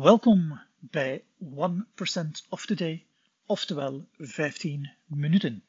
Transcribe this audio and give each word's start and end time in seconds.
Welkom 0.00 0.60
bij 0.78 1.24
1% 1.40 1.44
of 2.48 2.66
the 2.66 2.74
Day, 2.74 3.06
oftewel 3.46 4.08
15 4.18 4.92
minuten. 5.06 5.64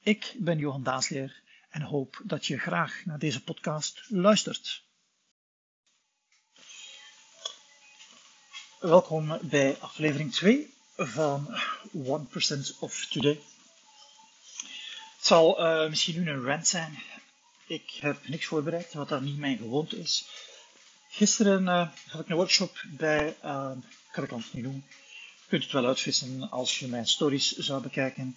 Ik 0.00 0.34
ben 0.38 0.58
Johan 0.58 0.82
Daasleer 0.82 1.42
en 1.70 1.82
hoop 1.82 2.20
dat 2.24 2.46
je 2.46 2.58
graag 2.58 3.04
naar 3.04 3.18
deze 3.18 3.42
podcast 3.42 4.02
luistert. 4.08 4.84
Welkom 8.80 9.38
bij 9.42 9.76
aflevering 9.78 10.32
2 10.32 10.74
van 10.96 11.46
1% 11.48 12.78
of 12.80 13.06
Today. 13.06 13.40
Het 15.16 15.26
zal 15.26 15.60
uh, 15.60 15.88
misschien 15.88 16.22
nu 16.22 16.30
een 16.30 16.44
rant 16.44 16.68
zijn. 16.68 17.02
Ik 17.66 17.90
heb 17.90 18.28
niks 18.28 18.46
voorbereid, 18.46 18.94
wat 18.94 19.08
dan 19.08 19.24
niet 19.24 19.38
mijn 19.38 19.56
gewoonte 19.56 19.98
is. 19.98 20.26
Gisteren 21.14 21.62
uh, 21.62 21.88
had 22.08 22.20
ik 22.20 22.28
een 22.28 22.36
workshop 22.36 22.84
bij, 22.86 23.36
uh, 23.44 23.70
ik 24.06 24.12
kan 24.12 24.24
het 24.24 24.52
niet 24.52 24.64
doen. 24.64 24.84
Je 25.40 25.48
kunt 25.48 25.62
het 25.62 25.72
wel 25.72 25.86
uitvissen 25.86 26.50
als 26.50 26.78
je 26.78 26.88
mijn 26.88 27.06
stories 27.06 27.56
zou 27.56 27.82
bekijken. 27.82 28.36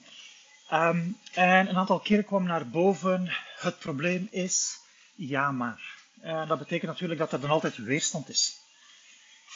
Um, 0.71 1.17
en 1.33 1.67
een 1.67 1.75
aantal 1.75 1.99
keren 1.99 2.25
kwam 2.25 2.43
naar 2.43 2.69
boven, 2.69 3.29
het 3.57 3.79
probleem 3.79 4.27
is 4.31 4.79
ja 5.15 5.51
maar. 5.51 5.81
En 6.21 6.47
dat 6.47 6.59
betekent 6.59 6.91
natuurlijk 6.91 7.19
dat 7.19 7.31
er 7.31 7.39
dan 7.39 7.49
altijd 7.49 7.77
weerstand 7.77 8.29
is. 8.29 8.57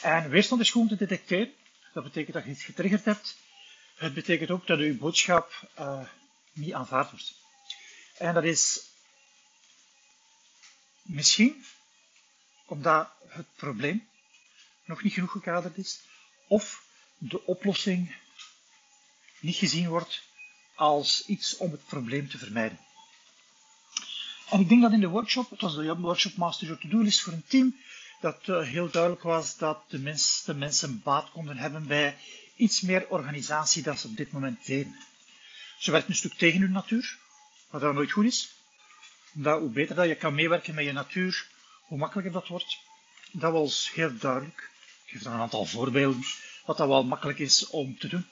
En 0.02 0.30
weerstand 0.30 0.60
is 0.60 0.70
goed 0.70 0.88
te 0.88 0.96
detecteren. 0.96 1.52
Dat 1.92 2.04
betekent 2.04 2.34
dat 2.34 2.44
je 2.44 2.50
iets 2.50 2.64
getriggerd 2.64 3.04
hebt. 3.04 3.36
Het 3.96 4.14
betekent 4.14 4.50
ook 4.50 4.66
dat 4.66 4.78
je 4.78 4.94
boodschap 4.94 5.70
uh, 5.78 6.00
niet 6.52 6.72
aanvaard 6.72 7.10
wordt. 7.10 7.34
En 8.18 8.34
dat 8.34 8.44
is 8.44 8.80
misschien 11.02 11.64
omdat 12.70 13.10
het 13.26 13.46
probleem 13.56 14.08
nog 14.84 15.02
niet 15.02 15.12
genoeg 15.12 15.30
gekaderd 15.30 15.76
is, 15.76 16.00
of 16.46 16.84
de 17.18 17.46
oplossing 17.46 18.16
niet 19.40 19.56
gezien 19.56 19.88
wordt 19.88 20.22
als 20.74 21.26
iets 21.26 21.56
om 21.56 21.70
het 21.70 21.86
probleem 21.86 22.28
te 22.28 22.38
vermijden. 22.38 22.78
En 24.50 24.60
ik 24.60 24.68
denk 24.68 24.82
dat 24.82 24.92
in 24.92 25.00
de 25.00 25.08
workshop, 25.08 25.50
het 25.50 25.60
was 25.60 25.74
de 25.74 25.96
workshop 25.96 26.36
Master 26.36 26.66
Your 26.66 26.82
To-Do 26.82 27.02
List 27.02 27.20
voor 27.20 27.32
een 27.32 27.46
team, 27.46 27.76
dat 28.20 28.48
uh, 28.48 28.62
heel 28.62 28.90
duidelijk 28.90 29.22
was 29.22 29.56
dat 29.56 29.84
de 29.88 30.54
mensen 30.54 31.02
baat 31.02 31.30
konden 31.30 31.56
hebben 31.56 31.86
bij 31.86 32.16
iets 32.56 32.80
meer 32.80 33.08
organisatie 33.08 33.82
dan 33.82 33.98
ze 33.98 34.06
op 34.06 34.16
dit 34.16 34.32
moment 34.32 34.66
deden. 34.66 34.96
Ze 35.78 35.90
werken 35.90 36.10
een 36.10 36.16
stuk 36.16 36.34
tegen 36.34 36.60
hun 36.60 36.72
natuur, 36.72 37.18
wat 37.70 37.80
dan 37.80 37.94
nooit 37.94 38.12
goed 38.12 38.24
is. 38.24 38.54
Hoe 39.42 39.70
beter 39.70 39.94
dat 39.94 40.08
je 40.08 40.14
kan 40.14 40.34
meewerken 40.34 40.74
met 40.74 40.84
je 40.84 40.92
natuur, 40.92 41.48
hoe 41.90 41.98
makkelijker 41.98 42.32
dat 42.32 42.48
wordt. 42.48 42.78
Dat 43.32 43.52
was 43.52 43.90
heel 43.94 44.18
duidelijk. 44.18 44.70
Ik 45.04 45.10
geef 45.10 45.22
dan 45.22 45.32
een 45.32 45.40
aantal 45.40 45.64
voorbeelden 45.64 46.24
wat 46.64 46.76
dat 46.76 46.88
wel 46.88 47.04
makkelijk 47.04 47.38
is 47.38 47.66
om 47.66 47.98
te 47.98 48.08
doen. 48.08 48.26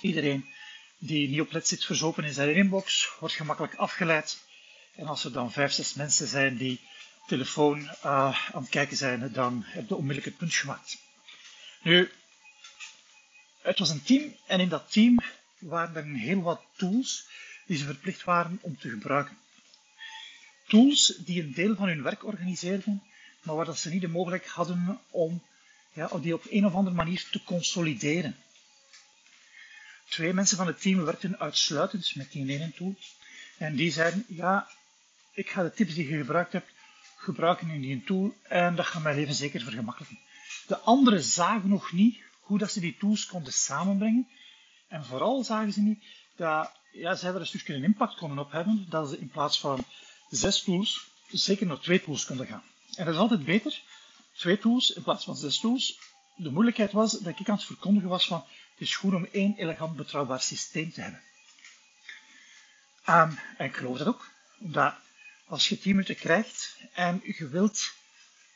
Iedereen 0.00 0.52
die 0.98 1.28
niet 1.28 1.40
op 1.40 1.52
let 1.52 1.68
zit 1.68 1.84
verzopen 1.84 2.24
in 2.24 2.32
zijn 2.32 2.54
inbox, 2.54 3.10
wordt 3.20 3.34
gemakkelijk 3.34 3.74
afgeleid. 3.74 4.42
En 4.94 5.06
als 5.06 5.24
er 5.24 5.32
dan 5.32 5.52
vijf, 5.52 5.72
zes 5.72 5.94
mensen 5.94 6.26
zijn 6.26 6.56
die 6.56 6.80
telefoon 7.26 7.80
uh, 7.80 7.94
aan 8.52 8.62
het 8.62 8.68
kijken 8.68 8.96
zijn, 8.96 9.32
dan 9.32 9.62
heb 9.66 9.88
je 9.88 9.94
onmiddellijk 9.94 10.26
het 10.26 10.36
punt 10.36 10.54
gemaakt. 10.54 10.98
Nu, 11.82 12.10
het 13.62 13.78
was 13.78 13.90
een 13.90 14.02
team 14.02 14.36
en 14.46 14.60
in 14.60 14.68
dat 14.68 14.92
team 14.92 15.18
waren 15.58 15.96
er 15.96 16.04
heel 16.04 16.42
wat 16.42 16.62
tools 16.76 17.26
die 17.66 17.78
ze 17.78 17.84
verplicht 17.84 18.24
waren 18.24 18.58
om 18.60 18.78
te 18.78 18.88
gebruiken. 18.88 19.38
Tools 20.72 21.16
die 21.24 21.42
een 21.42 21.52
deel 21.52 21.74
van 21.76 21.88
hun 21.88 22.02
werk 22.02 22.24
organiseerden, 22.24 23.02
maar 23.42 23.56
waar 23.56 23.64
dat 23.64 23.78
ze 23.78 23.90
niet 23.90 24.00
de 24.00 24.08
mogelijkheid 24.08 24.54
hadden 24.54 25.00
om 25.10 25.42
ja, 25.92 26.08
die 26.20 26.34
op 26.34 26.44
een 26.50 26.66
of 26.66 26.74
andere 26.74 26.96
manier 26.96 27.28
te 27.30 27.42
consolideren. 27.44 28.36
Twee 30.08 30.32
mensen 30.32 30.56
van 30.56 30.66
het 30.66 30.80
team 30.80 31.04
werkten 31.04 31.38
uitsluitend 31.38 32.14
met 32.14 32.32
die 32.32 32.48
ene 32.48 32.72
tool. 32.72 32.94
En 33.58 33.76
die 33.76 33.92
zeiden, 33.92 34.24
ja, 34.28 34.68
ik 35.32 35.50
ga 35.50 35.62
de 35.62 35.72
tips 35.72 35.94
die 35.94 36.08
je 36.08 36.16
gebruikt 36.16 36.52
hebt 36.52 36.70
gebruiken 37.16 37.70
in 37.70 37.80
die 37.80 38.04
tool 38.04 38.34
en 38.42 38.74
dat 38.76 38.86
gaat 38.86 39.02
mijn 39.02 39.16
leven 39.16 39.34
zeker 39.34 39.60
vergemakkelijken. 39.60 40.18
De 40.66 40.78
anderen 40.78 41.22
zagen 41.22 41.68
nog 41.68 41.92
niet 41.92 42.20
hoe 42.40 42.58
dat 42.58 42.70
ze 42.72 42.80
die 42.80 42.96
tools 42.96 43.26
konden 43.26 43.52
samenbrengen. 43.52 44.28
En 44.88 45.04
vooral 45.04 45.44
zagen 45.44 45.72
ze 45.72 45.80
niet 45.80 46.04
dat 46.36 46.72
ja, 46.92 47.14
zij 47.14 47.30
er 47.30 47.40
een 47.40 47.46
stukje 47.46 47.74
een 47.74 47.84
impact 47.84 48.14
konden 48.14 48.38
op 48.38 48.52
hebben, 48.52 48.86
dat 48.88 49.08
ze 49.08 49.18
in 49.18 49.28
plaats 49.28 49.60
van 49.60 49.84
zes 50.36 50.62
tools 50.62 51.06
zeker 51.30 51.66
nog 51.66 51.82
twee 51.82 52.02
tools 52.02 52.24
konden 52.24 52.46
gaan. 52.46 52.62
En 52.96 53.04
dat 53.04 53.14
is 53.14 53.20
altijd 53.20 53.44
beter, 53.44 53.82
twee 54.36 54.58
tools 54.58 54.90
in 54.90 55.02
plaats 55.02 55.24
van 55.24 55.36
zes 55.36 55.60
tools. 55.60 55.98
De 56.36 56.50
moeilijkheid 56.50 56.92
was 56.92 57.12
dat 57.12 57.38
ik 57.38 57.48
aan 57.48 57.54
het 57.56 57.64
verkondigen 57.64 58.08
was 58.08 58.26
van 58.26 58.44
het 58.72 58.80
is 58.80 58.96
goed 58.96 59.14
om 59.14 59.28
één 59.32 59.54
elegant 59.56 59.96
betrouwbaar 59.96 60.40
systeem 60.40 60.92
te 60.92 61.00
hebben. 61.00 61.22
Um, 63.08 63.38
en 63.58 63.66
ik 63.66 63.76
geloof 63.76 63.98
dat 63.98 64.06
ook, 64.06 64.30
omdat 64.58 64.94
als 65.46 65.68
je 65.68 65.78
10 65.78 65.90
minuten 65.90 66.16
krijgt 66.16 66.76
en 66.92 67.20
je 67.24 67.48
wilt 67.48 67.92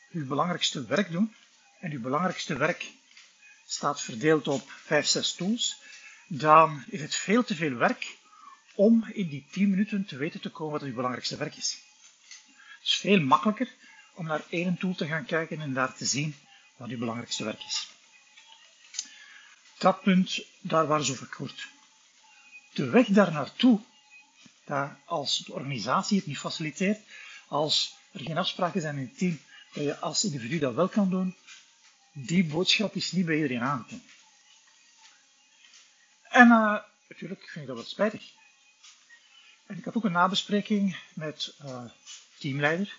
je 0.09 0.23
belangrijkste 0.23 0.85
werk 0.85 1.11
doen, 1.11 1.35
en 1.79 1.91
je 1.91 1.99
belangrijkste 1.99 2.57
werk 2.57 2.91
staat 3.65 4.01
verdeeld 4.01 4.47
op 4.47 4.71
5, 4.71 5.05
6 5.05 5.33
tools, 5.33 5.77
dan 6.27 6.83
is 6.87 7.01
het 7.01 7.15
veel 7.15 7.43
te 7.43 7.55
veel 7.55 7.73
werk 7.73 8.17
om 8.77 9.05
in 9.13 9.27
die 9.27 9.45
10 9.51 9.69
minuten 9.69 10.05
te 10.05 10.17
weten 10.17 10.41
te 10.41 10.49
komen 10.49 10.79
wat 10.79 10.89
je 10.89 10.95
belangrijkste 10.95 11.37
werk 11.37 11.55
is. 11.55 11.77
Het 12.77 12.87
is 12.87 12.95
veel 12.95 13.21
makkelijker 13.21 13.73
om 14.13 14.25
naar 14.25 14.43
één 14.49 14.77
tool 14.77 14.95
te 14.95 15.07
gaan 15.07 15.25
kijken 15.25 15.61
en 15.61 15.73
daar 15.73 15.95
te 15.95 16.05
zien 16.05 16.35
wat 16.75 16.89
je 16.89 16.97
belangrijkste 16.97 17.43
werk 17.43 17.63
is. 17.63 17.87
Dat 19.77 20.01
punt, 20.01 20.45
daar 20.61 20.87
waren 20.87 21.05
ze 21.05 21.11
over 21.11 21.27
kort. 21.27 21.67
De 22.73 22.89
weg 22.89 23.07
daar 23.07 23.31
naartoe 23.31 23.79
als 25.05 25.37
de 25.37 25.53
organisatie 25.53 26.17
het 26.17 26.27
niet 26.27 26.37
faciliteert, 26.37 26.99
als 27.47 27.95
er 28.11 28.19
geen 28.19 28.37
afspraken 28.37 28.81
zijn 28.81 28.97
in 28.97 29.03
het 29.07 29.17
team, 29.17 29.39
dat 29.73 29.83
je 29.83 29.97
als 29.97 30.23
individu 30.23 30.59
dat 30.59 30.73
wel 30.73 30.87
kan 30.89 31.09
doen, 31.09 31.35
die 32.13 32.45
boodschap 32.45 32.95
is 32.95 33.11
niet 33.11 33.25
bij 33.25 33.35
iedereen 33.35 33.61
aangekomen. 33.61 34.05
En 36.29 36.47
uh, 36.47 36.77
natuurlijk 37.07 37.49
vind 37.49 37.55
ik 37.55 37.67
dat 37.67 37.77
wat 37.77 37.87
spijtig. 37.87 38.23
En 39.67 39.77
ik 39.77 39.85
had 39.85 39.95
ook 39.95 40.03
een 40.03 40.11
nabespreking 40.11 40.97
met 41.13 41.55
uh, 41.65 41.83
teamleider. 42.39 42.97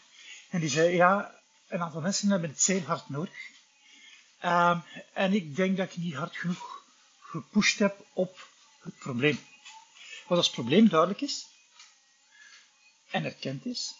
En 0.50 0.60
die 0.60 0.68
zei, 0.68 0.94
ja, 0.94 1.40
een 1.68 1.82
aantal 1.82 2.00
mensen 2.00 2.30
hebben 2.30 2.50
het 2.50 2.62
zeer 2.62 2.82
hard 2.82 3.08
nodig. 3.08 3.50
Uh, 4.44 4.80
en 5.12 5.32
ik 5.32 5.56
denk 5.56 5.76
dat 5.76 5.90
ik 5.90 5.96
niet 5.96 6.14
hard 6.14 6.36
genoeg 6.36 6.84
gepusht 7.20 7.78
heb 7.78 8.06
op 8.12 8.48
het 8.80 8.98
probleem. 8.98 9.38
Wat 10.26 10.38
als 10.38 10.46
het 10.46 10.54
probleem 10.54 10.88
duidelijk 10.88 11.20
is, 11.20 11.46
en 13.10 13.24
erkend 13.24 13.66
is, 13.66 13.94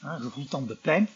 je 0.00 0.30
voelt 0.32 0.50
dan 0.50 0.66
de 0.66 0.76
pijn, 0.76 1.08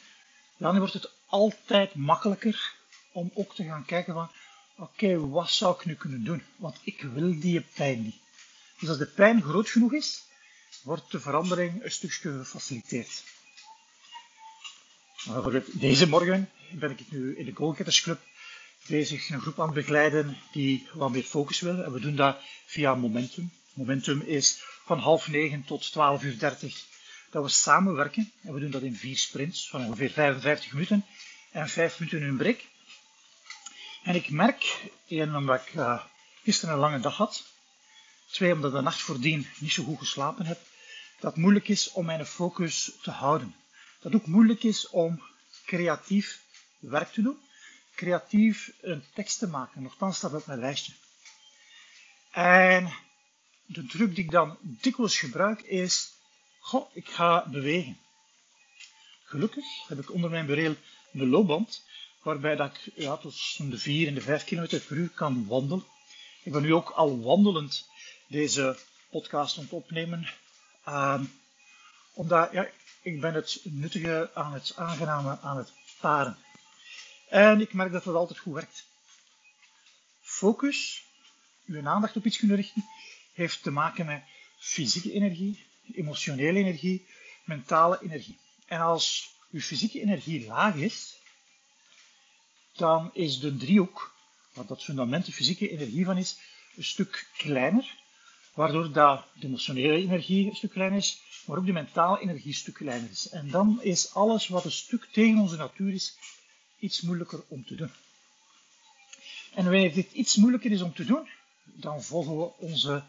dan 0.57 0.79
wordt 0.79 0.93
het 0.93 1.11
altijd 1.27 1.95
makkelijker 1.95 2.75
om 3.13 3.31
ook 3.35 3.55
te 3.55 3.65
gaan 3.65 3.85
kijken 3.85 4.15
van, 4.15 4.31
oké, 4.77 5.29
wat 5.29 5.51
zou 5.51 5.75
ik 5.75 5.85
nu 5.85 5.95
kunnen 5.95 6.25
doen? 6.25 6.43
Want 6.57 6.79
ik 6.83 7.03
wil 7.03 7.41
die 7.41 7.61
pijn 7.61 8.03
niet. 8.03 8.21
Dus 8.79 8.89
als 8.89 8.99
de 8.99 9.07
pijn 9.07 9.43
groot 9.43 9.71
genoeg 9.71 9.93
is, 9.93 10.23
wordt 10.83 11.11
de 11.11 11.21
verandering 11.21 11.85
een 11.85 11.91
stukje 11.91 12.39
gefaciliteerd. 12.39 13.23
Deze 15.73 16.09
morgen 16.09 16.51
ben 16.71 16.91
ik 16.91 17.11
nu 17.11 17.37
in 17.37 17.45
de 17.45 17.55
Goalgetters 17.55 18.01
Club 18.01 18.21
bezig 18.87 19.29
een 19.29 19.41
groep 19.41 19.61
aan 19.61 19.67
het 19.67 19.75
begeleiden 19.75 20.39
die 20.53 20.89
wat 20.93 21.11
meer 21.11 21.23
focus 21.23 21.61
willen. 21.61 21.85
En 21.85 21.93
we 21.93 22.01
doen 22.01 22.17
dat 22.17 22.37
via 22.67 22.95
Momentum. 22.95 23.51
Momentum 23.73 24.21
is 24.21 24.63
van 24.85 24.99
half 24.99 25.29
negen 25.29 25.65
tot 25.65 25.93
12 25.93 26.23
uur 26.23 26.39
30 26.39 26.85
dat 27.31 27.43
we 27.43 27.51
samenwerken. 27.51 28.33
En 28.43 28.55
we 28.55 28.61
doen 28.61 28.71
dat 28.71 28.83
in 28.83 28.97
vier 28.97 29.17
sprints 29.17 29.69
van 29.69 29.85
ongeveer 29.85 30.11
55 30.11 30.73
minuten 30.73 31.07
en 31.51 31.69
5 31.69 31.99
minuten 31.99 32.23
een 32.23 32.37
break. 32.37 32.61
En 34.03 34.15
ik 34.15 34.31
merk, 34.31 34.91
één 35.09 35.35
omdat 35.35 35.61
ik 35.61 35.75
uh, 35.75 36.03
gisteren 36.43 36.75
een 36.75 36.81
lange 36.81 37.01
dag 37.01 37.17
had, 37.17 37.45
twee 38.31 38.53
omdat 38.53 38.73
de 38.73 38.81
nacht 38.81 39.01
voordien 39.01 39.47
niet 39.59 39.73
zo 39.73 39.85
goed 39.85 39.99
geslapen 39.99 40.47
heb, 40.47 40.59
dat 41.23 41.37
moeilijk 41.37 41.69
is 41.69 41.91
om 41.91 42.05
mijn 42.05 42.27
focus 42.27 42.93
te 43.03 43.11
houden. 43.11 43.55
Dat 44.01 44.15
ook 44.15 44.27
moeilijk 44.27 44.63
is 44.63 44.89
om 44.89 45.23
creatief 45.67 46.43
werk 46.79 47.13
te 47.13 47.23
doen, 47.23 47.39
creatief 47.95 48.73
een 48.81 49.05
tekst 49.15 49.39
te 49.39 49.47
maken. 49.47 49.83
Nochtans 49.83 50.17
staat 50.17 50.35
op 50.35 50.47
mijn 50.47 50.59
lijstje. 50.59 50.93
En 52.31 52.93
de 53.67 53.87
druk 53.87 54.15
die 54.15 54.25
ik 54.25 54.31
dan 54.31 54.59
dikwijls 54.61 55.19
gebruik 55.19 55.63
is 55.63 56.13
Goh, 56.61 56.91
ik 56.93 57.09
ga 57.09 57.49
bewegen. 57.49 57.99
Gelukkig 59.25 59.65
heb 59.89 59.99
ik 59.99 60.13
onder 60.13 60.31
mijn 60.31 60.47
bureel 60.47 60.75
een 61.13 61.29
loopband, 61.29 61.85
waarbij 62.23 62.57
dat 62.57 62.77
ik 62.77 62.93
ja, 62.95 63.17
tot 63.17 63.35
de 63.71 63.79
4 63.79 64.09
en 64.09 64.15
de 64.15 64.21
5 64.21 64.45
km 64.45 64.67
per 64.67 64.97
uur 64.97 65.09
kan 65.09 65.47
wandelen. 65.47 65.85
Ik 66.43 66.53
ben 66.53 66.63
nu 66.63 66.75
ook 66.75 66.91
al 66.91 67.21
wandelend 67.21 67.89
deze 68.29 68.79
podcast 69.11 69.57
aan 69.57 69.63
het 69.63 69.73
opnemen, 69.73 70.29
uh, 70.89 71.21
omdat 72.13 72.53
ja, 72.53 72.69
ik 73.03 73.21
ben 73.21 73.35
het 73.35 73.61
nuttige 73.65 74.31
aan 74.35 74.53
het 74.53 74.73
aangename 74.77 75.39
aan 75.41 75.57
het 75.57 75.73
paren. 76.01 76.37
En 77.29 77.61
ik 77.61 77.73
merk 77.73 77.93
dat 77.93 78.05
dat 78.05 78.15
altijd 78.15 78.39
goed 78.39 78.55
werkt. 78.55 78.85
Focus, 80.21 81.05
uw 81.67 81.87
aandacht 81.87 82.17
op 82.17 82.27
iets 82.27 82.39
kunnen 82.39 82.57
richten, 82.57 82.85
heeft 83.33 83.63
te 83.63 83.71
maken 83.71 84.07
met 84.07 84.23
fysieke 84.59 85.13
energie, 85.13 85.67
emotionele 85.93 86.59
energie, 86.59 87.07
mentale 87.45 87.99
energie. 88.03 88.39
En 88.67 88.81
als 88.81 89.35
uw 89.51 89.61
fysieke 89.61 90.01
energie 90.01 90.47
laag 90.47 90.75
is, 90.75 91.17
dan 92.73 93.11
is 93.13 93.41
de 93.41 93.57
driehoek, 93.57 94.15
waar 94.53 94.67
dat 94.67 94.85
fundament 94.85 95.27
de 95.27 95.33
fysieke 95.33 95.71
energie 95.71 96.05
van 96.05 96.17
is, 96.17 96.37
een 96.77 96.85
stuk 96.85 97.29
kleiner, 97.37 98.02
waardoor 98.55 98.93
dat 98.93 99.25
de 99.35 99.47
emotionele 99.47 99.97
energie 99.97 100.49
een 100.49 100.57
stuk 100.57 100.71
kleiner 100.71 100.99
is, 100.99 101.21
maar 101.47 101.59
ook 101.59 101.67
de 101.67 101.73
mentale 101.73 102.21
energie 102.21 102.49
een 102.49 102.55
stuk 102.55 102.75
kleiner 102.75 103.11
is. 103.11 103.29
En 103.29 103.51
dan 103.51 103.83
is 103.83 104.15
alles 104.15 104.49
wat 104.49 104.65
een 104.65 104.73
stuk 104.73 105.09
tegen 105.13 105.39
onze 105.39 105.57
natuur 105.57 105.93
is, 105.93 106.17
iets 106.79 107.01
moeilijker 107.01 107.45
om 107.49 107.67
te 107.67 107.75
doen. 107.75 107.91
En 109.55 109.65
wanneer 109.65 109.95
dit 109.95 110.13
iets 110.13 110.37
moeilijker 110.37 110.71
is 110.71 110.83
om 110.83 110.95
te 110.95 111.05
doen, 111.05 111.29
dan 111.65 112.03
volgen 112.03 112.39
we 112.39 112.53
onze 112.59 113.03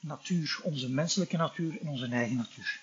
natuur, 0.00 0.60
onze 0.62 0.88
menselijke 0.88 1.36
natuur 1.36 1.80
en 1.80 1.88
onze 1.88 2.06
eigen 2.06 2.36
natuur. 2.36 2.80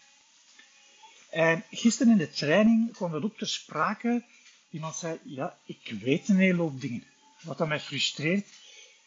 En 1.30 1.64
gisteren 1.72 2.12
in 2.12 2.18
de 2.18 2.30
training 2.30 2.94
kwam 2.94 3.12
dat 3.12 3.24
ook 3.24 3.38
ter 3.38 3.48
sprake. 3.48 4.24
Iemand 4.70 4.96
zei, 4.96 5.20
ja, 5.24 5.58
ik 5.66 5.94
weet 6.02 6.30
een 6.30 6.38
hele 6.38 6.62
hoop 6.62 6.82
dingen. 6.82 7.04
Wat 7.42 7.58
dat 7.58 7.68
mij 7.68 7.80
frustreert, 7.80 8.48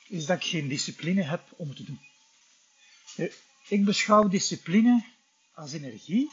is 0.09 0.27
dat 0.27 0.37
ik 0.37 0.45
geen 0.45 0.69
discipline 0.69 1.23
heb 1.23 1.43
om 1.57 1.69
het 1.69 1.77
te 1.77 1.85
doen. 1.85 2.01
Eh, 3.21 3.33
ik 3.69 3.85
beschouw 3.85 4.29
discipline 4.29 5.05
als 5.55 5.73
energie 5.73 6.31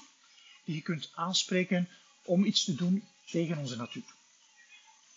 die 0.66 0.76
je 0.76 0.82
kunt 0.82 1.12
aanspreken 1.16 1.90
om 2.24 2.46
iets 2.46 2.64
te 2.64 2.76
doen 2.76 3.08
tegen 3.26 3.58
onze 3.58 3.76
natuur. 3.76 4.14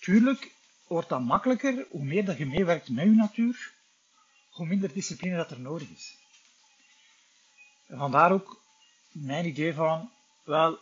Tuurlijk 0.01 0.51
wordt 0.87 1.09
dat 1.09 1.21
makkelijker 1.21 1.87
hoe 1.91 2.05
meer 2.05 2.25
dat 2.25 2.39
je 2.39 2.47
meewerkt 2.47 2.89
met 2.89 3.05
je 3.05 3.11
natuur, 3.11 3.73
hoe 4.51 4.67
minder 4.67 4.93
discipline 4.93 5.37
dat 5.37 5.51
er 5.51 5.61
nodig 5.61 5.89
is. 5.89 6.17
Vandaar 7.89 8.33
ook 8.33 8.63
mijn 9.11 9.47
idee 9.47 9.75
van, 9.75 10.11
wel, 10.45 10.79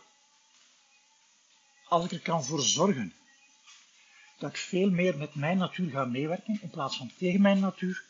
als 1.87 2.05
ik 2.05 2.11
er 2.11 2.19
kan 2.19 2.43
voor 2.43 2.61
zorgen 2.61 3.13
dat 4.37 4.49
ik 4.49 4.57
veel 4.57 4.89
meer 4.89 5.17
met 5.17 5.35
mijn 5.35 5.57
natuur 5.57 5.89
ga 5.89 6.05
meewerken 6.05 6.59
in 6.61 6.69
plaats 6.69 6.97
van 6.97 7.11
tegen 7.17 7.41
mijn 7.41 7.59
natuur, 7.59 8.03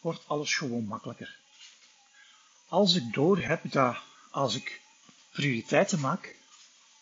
wordt 0.00 0.28
alles 0.28 0.54
gewoon 0.54 0.84
makkelijker. 0.84 1.38
Als 2.70 2.94
ik 2.94 3.12
door 3.12 3.38
heb 3.38 3.70
dat 3.70 3.96
als 4.30 4.54
ik 4.54 4.80
prioriteiten 5.30 6.00
maak, 6.00 6.36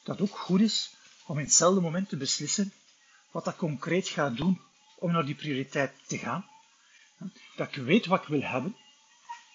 dat 0.04 0.20
ook 0.20 0.38
goed 0.38 0.60
is 0.60 0.90
om 1.26 1.38
in 1.38 1.44
hetzelfde 1.44 1.80
moment 1.80 2.08
te 2.08 2.16
beslissen 2.16 2.72
wat 3.30 3.44
dat 3.44 3.56
concreet 3.56 4.08
gaat 4.08 4.36
doen 4.36 4.60
om 4.98 5.12
naar 5.12 5.24
die 5.24 5.34
prioriteit 5.34 5.92
te 6.06 6.18
gaan. 6.18 6.46
Dat 7.56 7.68
ik 7.68 7.82
weet 7.82 8.06
wat 8.06 8.22
ik 8.22 8.28
wil 8.28 8.42
hebben, 8.42 8.76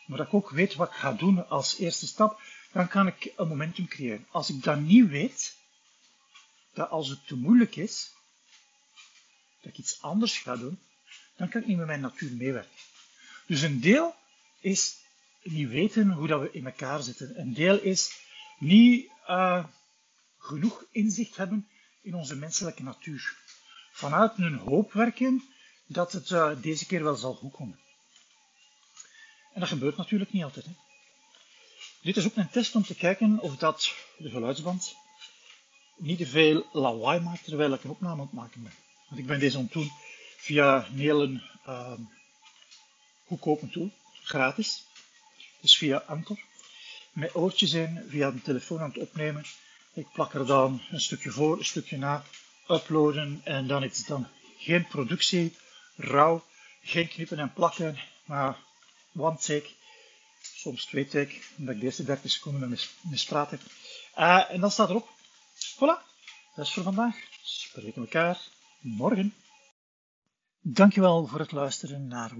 maar 0.05 0.17
dat 0.17 0.27
ik 0.27 0.33
ook 0.33 0.49
weet 0.49 0.75
wat 0.75 0.87
ik 0.87 0.95
ga 0.95 1.11
doen 1.11 1.49
als 1.49 1.77
eerste 1.77 2.07
stap, 2.07 2.41
dan 2.71 2.87
kan 2.87 3.07
ik 3.07 3.33
een 3.35 3.47
momentum 3.47 3.87
creëren. 3.87 4.27
Als 4.31 4.49
ik 4.49 4.63
dat 4.63 4.79
niet 4.79 5.09
weet, 5.09 5.55
dat 6.73 6.89
als 6.89 7.09
het 7.09 7.27
te 7.27 7.35
moeilijk 7.35 7.75
is, 7.75 8.11
dat 9.61 9.71
ik 9.71 9.77
iets 9.77 10.01
anders 10.01 10.37
ga 10.37 10.55
doen, 10.55 10.79
dan 11.35 11.49
kan 11.49 11.61
ik 11.61 11.67
niet 11.67 11.77
met 11.77 11.87
mijn 11.87 12.01
natuur 12.01 12.31
meewerken. 12.31 12.77
Dus 13.45 13.61
een 13.61 13.79
deel 13.79 14.15
is 14.59 15.01
niet 15.43 15.69
weten 15.69 16.11
hoe 16.11 16.27
dat 16.27 16.41
we 16.41 16.51
in 16.51 16.65
elkaar 16.65 17.01
zitten. 17.01 17.39
Een 17.39 17.53
deel 17.53 17.79
is 17.79 18.21
niet 18.59 19.09
uh, 19.27 19.65
genoeg 20.37 20.85
inzicht 20.91 21.37
hebben 21.37 21.67
in 22.01 22.15
onze 22.15 22.35
menselijke 22.35 22.83
natuur. 22.83 23.37
Vanuit 23.91 24.37
een 24.37 24.57
hoop 24.57 24.93
werken 24.93 25.43
dat 25.87 26.11
het 26.11 26.29
uh, 26.29 26.61
deze 26.61 26.85
keer 26.85 27.03
wel 27.03 27.15
zal 27.15 27.33
goed 27.33 27.51
komen. 27.51 27.79
En 29.53 29.59
dat 29.59 29.69
gebeurt 29.69 29.97
natuurlijk 29.97 30.31
niet 30.31 30.43
altijd. 30.43 30.65
Hè. 30.65 30.71
Dit 32.01 32.17
is 32.17 32.25
ook 32.25 32.35
een 32.35 32.49
test 32.49 32.75
om 32.75 32.83
te 32.83 32.95
kijken 32.95 33.39
of 33.39 33.57
dat 33.57 33.95
de 34.17 34.29
geluidsband 34.29 34.95
niet 35.97 36.17
te 36.17 36.27
veel 36.27 36.65
lawaai 36.71 37.19
maakt 37.19 37.43
terwijl 37.43 37.73
ik 37.73 37.83
een 37.83 37.89
opname 37.89 38.13
aan 38.13 38.27
het 38.27 38.31
maken 38.31 38.63
ben. 38.63 38.73
Want 39.07 39.21
ik 39.21 39.27
ben 39.27 39.39
deze 39.39 39.57
aan 39.57 39.69
het 39.71 39.91
via 40.37 40.85
een 40.85 40.97
hele 40.97 41.41
uh, 41.67 41.93
goedkope 43.25 43.69
tool, 43.69 43.91
gratis. 44.23 44.83
Dus 45.63 45.77
via 45.77 46.03
Anchor. 46.07 46.39
Met 47.11 47.35
oortjes 47.35 47.73
in, 47.73 48.03
via 48.07 48.31
de 48.31 48.41
telefoon 48.41 48.79
aan 48.79 48.89
het 48.89 48.97
opnemen. 48.97 49.45
Ik 49.93 50.11
plak 50.13 50.33
er 50.33 50.45
dan 50.45 50.81
een 50.91 51.01
stukje 51.01 51.31
voor, 51.31 51.57
een 51.57 51.65
stukje 51.65 51.97
na, 51.97 52.23
uploaden 52.67 53.41
en 53.43 53.67
dan 53.67 53.83
is 53.83 53.97
het 53.97 54.07
dan 54.07 54.27
geen 54.57 54.87
productie, 54.87 55.55
rauw, 55.95 56.43
geen 56.81 57.07
knippen 57.07 57.39
en 57.39 57.53
plakken, 57.53 57.99
maar 58.25 58.57
one 59.15 59.37
take, 59.37 59.69
soms 60.41 60.85
twee 60.85 61.07
take, 61.07 61.35
omdat 61.57 61.73
ik 61.73 61.79
de 61.79 61.85
eerste 61.85 62.03
30 62.03 62.31
seconden 62.31 62.77
mispraat 63.01 63.51
heb. 63.51 63.61
Uh, 64.17 64.51
en 64.51 64.61
dan 64.61 64.71
staat 64.71 64.89
erop, 64.89 65.09
voilà, 65.75 65.99
dat 66.55 66.65
is 66.65 66.73
voor 66.73 66.83
vandaag. 66.83 67.15
Spreken 67.43 68.01
elkaar 68.01 68.47
morgen. 68.79 69.33
Dankjewel 70.59 71.27
voor 71.27 71.39
het 71.39 71.51
luisteren 71.51 72.07
naar 72.07 72.31
1% 72.31 72.35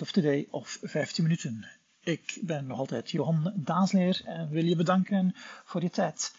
of 0.00 0.12
the 0.12 0.20
Day 0.20 0.46
of 0.50 0.78
15 0.82 1.22
minuten. 1.22 1.78
Ik 2.08 2.38
ben 2.42 2.66
nog 2.66 2.78
altijd 2.78 3.10
Johan 3.10 3.52
Daasleer 3.56 4.22
en 4.24 4.50
wil 4.50 4.64
je 4.64 4.76
bedanken 4.76 5.32
voor 5.64 5.82
je 5.82 5.90
tijd. 5.90 6.34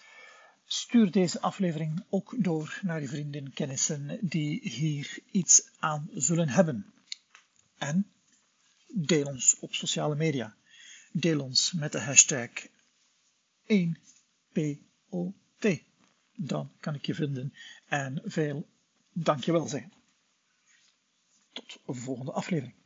Stuur 0.65 1.11
deze 1.11 1.41
aflevering 1.41 2.03
ook 2.09 2.35
door 2.37 2.79
naar 2.81 3.01
je 3.01 3.07
vrienden 3.07 3.45
en 3.45 3.53
kennissen 3.53 4.17
die 4.21 4.59
hier 4.69 5.19
iets 5.31 5.69
aan 5.79 6.09
zullen 6.13 6.49
hebben. 6.49 6.93
En 7.77 8.11
deel 8.87 9.25
ons 9.25 9.59
op 9.59 9.73
sociale 9.73 10.15
media. 10.15 10.55
Deel 11.11 11.41
ons 11.41 11.71
met 11.71 11.91
de 11.91 11.99
hashtag 11.99 12.49
1POT. 13.63 14.87
Dan 16.35 16.71
kan 16.79 16.95
ik 16.95 17.05
je 17.05 17.13
vinden 17.13 17.53
en 17.87 18.21
veel 18.25 18.67
dankjewel 19.13 19.67
zeggen. 19.67 19.93
Tot 21.53 21.79
de 21.85 21.93
volgende 21.93 22.31
aflevering. 22.31 22.78